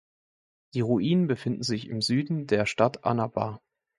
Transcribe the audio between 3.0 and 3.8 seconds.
Annaba.